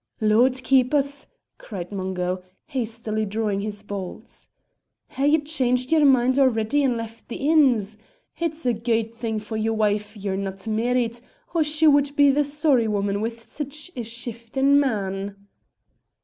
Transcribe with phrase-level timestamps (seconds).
[0.19, 1.27] "Lord keep 's!"
[1.59, 4.49] cried Mungo, hastily drawing his bolts.
[5.09, 7.99] "Hae ye changed ye'r mind already and left the inns?
[8.39, 11.21] It's a guid thing for your wife ye're no marrit,
[11.53, 15.35] or she wad be the sorry woman wi' sic a shiftin' man."